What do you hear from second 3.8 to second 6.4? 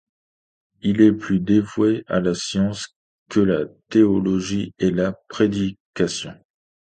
théologie et la prédication.